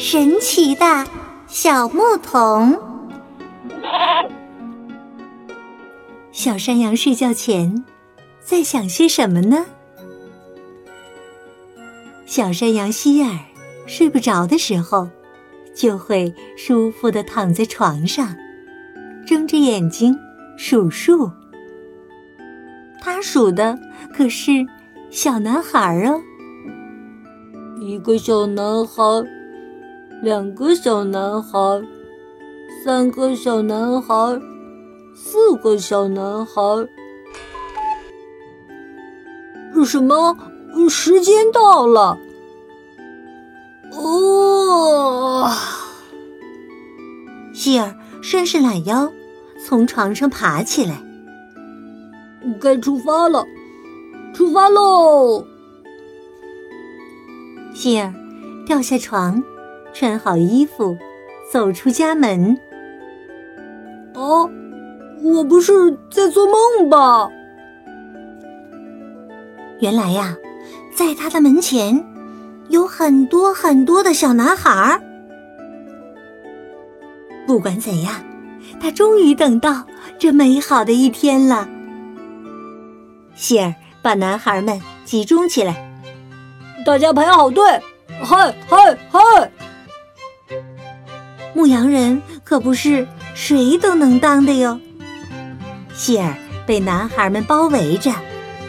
[0.00, 1.04] 神奇的
[1.46, 2.74] 小牧童。
[6.32, 7.84] 小山羊睡觉前
[8.40, 9.66] 在想些什么呢？
[12.24, 13.38] 小山羊希尔
[13.86, 15.06] 睡不着的时候，
[15.74, 18.34] 就会舒服的躺在床上，
[19.26, 20.18] 睁着眼睛
[20.56, 21.30] 数数。
[23.02, 23.78] 他数的
[24.14, 24.66] 可是
[25.10, 26.18] 小男孩哦，
[27.82, 29.02] 一个小男孩。
[30.22, 31.58] 两个小男孩，
[32.84, 34.40] 三个小男孩，
[35.14, 36.52] 四个小男孩。
[39.84, 40.36] 什么？
[40.88, 42.18] 时间到了！
[43.92, 45.50] 哦，
[47.54, 49.10] 希尔伸伸懒腰，
[49.66, 51.02] 从床上爬起来。
[52.60, 53.44] 该出发了，
[54.34, 55.44] 出发喽！
[57.74, 58.12] 希尔
[58.66, 59.42] 掉下床。
[59.92, 60.96] 穿好衣服，
[61.52, 62.58] 走出家门。
[64.14, 64.50] 哦，
[65.22, 65.72] 我不是
[66.10, 67.30] 在做梦吧？
[69.80, 70.36] 原来呀，
[70.94, 72.04] 在他的门前
[72.68, 75.00] 有很多很多的小男孩儿。
[77.46, 78.14] 不管怎样，
[78.80, 79.84] 他终于等到
[80.18, 81.68] 这美好的一天了。
[83.34, 85.90] 希尔把男孩们集中起来，
[86.84, 87.64] 大家排好队，
[88.22, 89.52] 嗨嗨嗨！
[91.52, 94.80] 牧羊人可不是谁都能当的哟。
[95.92, 96.34] 希尔
[96.64, 98.12] 被男孩们包围着，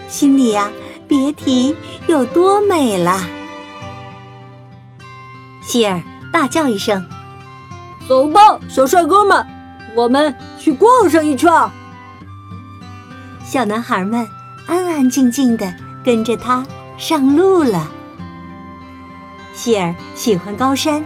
[0.07, 0.69] 心里呀
[1.07, 1.75] 别提
[2.07, 3.21] 有多美了。
[5.61, 6.01] 希尔
[6.33, 7.05] 大叫一声
[8.09, 9.45] ：“走吧，小帅哥们，
[9.95, 11.51] 我们去逛上一圈。”
[13.45, 14.27] 小男孩们
[14.65, 16.65] 安安静静的跟着他
[16.97, 17.89] 上路了。
[19.53, 21.05] 希尔喜欢高山，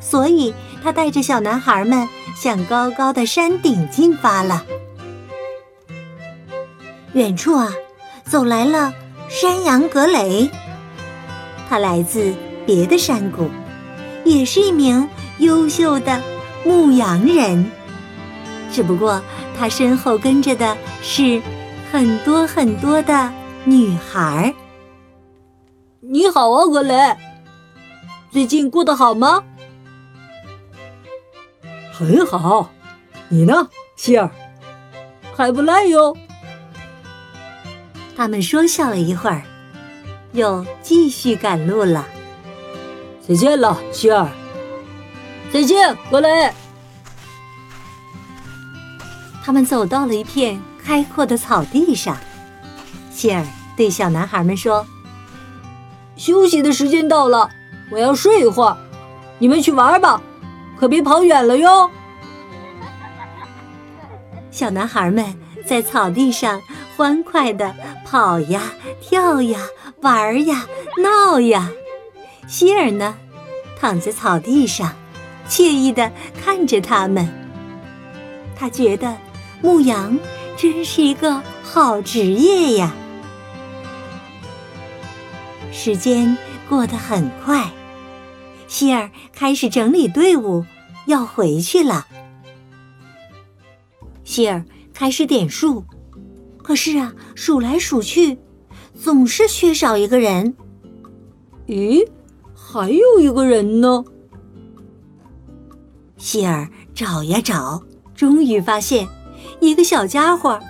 [0.00, 0.54] 所以。
[0.82, 4.64] 他带着小男孩们向高高的山顶进发了。
[7.12, 7.72] 远处啊，
[8.24, 8.92] 走来了
[9.28, 10.48] 山羊格雷。
[11.68, 12.34] 他来自
[12.64, 13.50] 别的山谷，
[14.24, 16.22] 也是一名优秀的
[16.64, 17.70] 牧羊人。
[18.70, 19.20] 只不过
[19.58, 21.42] 他身后跟着的是
[21.90, 23.32] 很多很多的
[23.64, 24.54] 女孩。
[26.00, 27.16] 你好啊，格雷，
[28.30, 29.42] 最近过得好吗？
[31.98, 32.70] 很好，
[33.28, 34.30] 你呢，希尔？
[35.34, 36.16] 还不赖哟。
[38.16, 39.42] 他们说笑了一会儿，
[40.30, 42.06] 又继续赶路了。
[43.26, 44.28] 再见了，希尔。
[45.52, 46.52] 再见，格雷。
[49.44, 52.16] 他们走到了一片开阔的草地上。
[53.10, 53.44] 希尔
[53.76, 54.86] 对小男孩们说
[56.14, 57.50] ：“休息的时间到了，
[57.90, 58.76] 我要睡一会儿，
[59.40, 60.22] 你们去玩吧。”
[60.78, 61.90] 可别跑远了哟！
[64.50, 65.34] 小男孩们
[65.66, 66.60] 在草地上
[66.96, 67.74] 欢快的
[68.04, 68.62] 跑呀、
[69.00, 69.60] 跳呀、
[70.00, 70.66] 玩呀、
[70.98, 71.68] 闹呀。
[72.46, 73.14] 希尔呢，
[73.78, 74.94] 躺在草地上，
[75.48, 76.10] 惬意的
[76.42, 77.28] 看着他们。
[78.56, 79.16] 他觉得
[79.60, 80.18] 牧羊
[80.56, 82.92] 真是一个好职业呀。
[85.72, 86.36] 时间
[86.68, 87.64] 过得很快。
[88.68, 90.64] 希尔开始整理队伍，
[91.06, 92.06] 要回去了。
[94.22, 94.62] 希尔
[94.92, 95.84] 开始点数，
[96.62, 98.38] 可是啊，数来数去，
[98.94, 100.54] 总是缺少一个人。
[101.66, 102.06] 咦，
[102.54, 104.04] 还有一个人呢？
[106.18, 107.82] 希尔找呀找，
[108.14, 109.08] 终于发现
[109.60, 110.60] 一个小家伙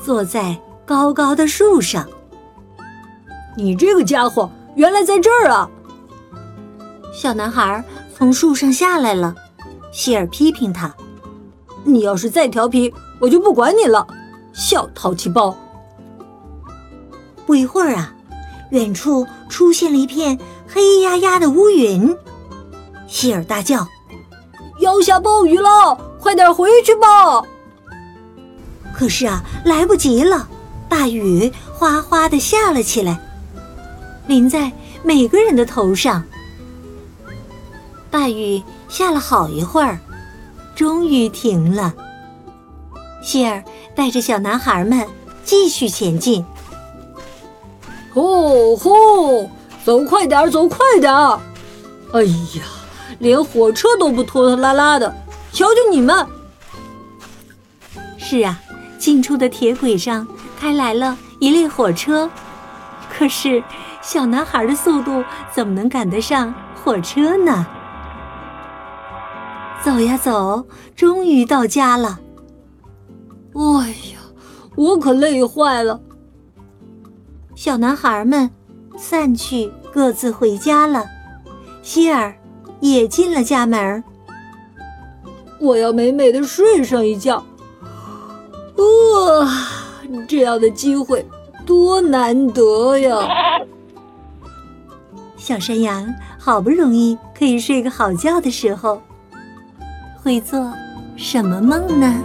[0.00, 0.56] 坐在
[0.86, 2.08] 高高的树上。
[3.56, 5.68] 你这个家伙，原来在这儿啊！
[7.20, 7.84] 小男孩
[8.16, 9.34] 从树上下来了，
[9.90, 10.94] 希尔批评他
[11.82, 14.06] ：“你要是再调皮，我就不管你了，
[14.52, 15.58] 小淘气包！”
[17.44, 18.14] 不一会儿啊，
[18.70, 20.38] 远处出现了一片
[20.68, 22.16] 黑压压的乌云，
[23.08, 23.84] 希尔大叫
[24.78, 27.42] ：“要下暴雨了，快点回去吧！”
[28.94, 30.48] 可是啊，来不及了，
[30.88, 33.18] 大雨哗哗的下了起来，
[34.28, 34.70] 淋在
[35.02, 36.22] 每个人的头上。
[38.10, 39.98] 大雨下了好一会儿，
[40.74, 41.94] 终于停了。
[43.22, 43.62] 希尔
[43.94, 45.06] 带着小男孩们
[45.44, 46.44] 继续前进。
[48.14, 49.50] 吼吼，
[49.84, 51.38] 走快点儿，走快点儿！
[52.12, 52.62] 哎呀，
[53.18, 55.14] 连火车都不拖拖拉拉的，
[55.52, 56.26] 瞧瞧你们！
[58.16, 58.58] 是啊，
[58.98, 60.26] 近处的铁轨上
[60.58, 62.30] 开来了一列火车，
[63.12, 63.62] 可是
[64.00, 65.22] 小男孩的速度
[65.52, 67.66] 怎么能赶得上火车呢？
[69.88, 72.20] 走呀走，终于到家了。
[73.54, 74.20] 哎呀，
[74.76, 75.98] 我可累坏了。
[77.54, 78.50] 小男孩们
[78.98, 81.06] 散去，各自回家了。
[81.82, 82.36] 希尔
[82.80, 84.04] 也进了家门。
[85.58, 87.42] 我要美美的睡上一觉。
[88.76, 89.50] 哇，
[90.28, 91.26] 这样的机会
[91.64, 93.16] 多难得呀！
[95.38, 99.00] 小山羊好不容易可以睡个好觉的时候，
[100.28, 100.70] 会做
[101.16, 102.22] 什么梦呢？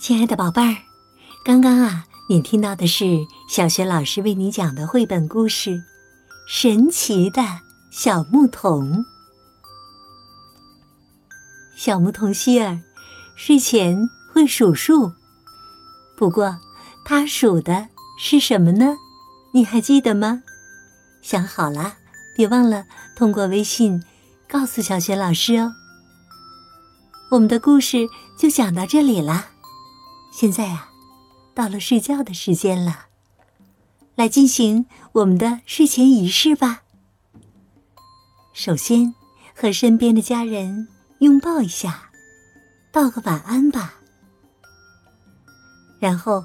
[0.00, 0.76] 亲爱的宝贝儿，
[1.44, 5.70] 刚刚啊，你听到的是小学老师为你讲的绘本故事
[6.46, 7.42] 《神奇的
[7.90, 8.98] 小牧童》。
[11.76, 12.80] 小牧童希尔
[13.36, 15.12] 睡前会数数，
[16.16, 16.58] 不过
[17.04, 18.96] 他数的是什么呢？
[19.54, 20.42] 你还记得吗？
[21.22, 21.96] 想好了，
[22.36, 22.86] 别忘了
[23.16, 24.02] 通过微信
[24.48, 25.72] 告诉小学老师哦。
[27.30, 29.46] 我们的故事就讲到这里啦。
[30.32, 30.90] 现在啊，
[31.54, 33.06] 到了睡觉的时间了，
[34.22, 36.82] 来进行我们的睡前仪式吧。
[38.52, 39.12] 首先，
[39.52, 40.86] 和身边的家人
[41.18, 42.08] 拥抱一下，
[42.92, 43.94] 道个晚安吧。
[45.98, 46.44] 然后，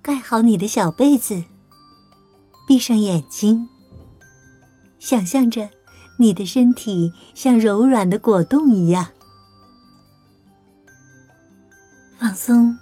[0.00, 1.44] 盖好你的小被子，
[2.66, 3.68] 闭上眼睛，
[4.98, 5.68] 想象着
[6.18, 9.06] 你的身体像柔软的果冻一样
[12.18, 12.78] 放松。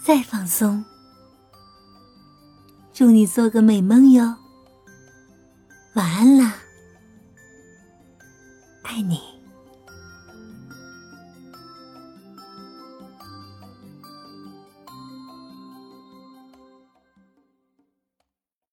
[0.00, 0.84] 再放松，
[2.98, 4.34] 祝你做个美梦哟。
[5.94, 6.56] 晚安啦，
[8.82, 9.37] 爱你。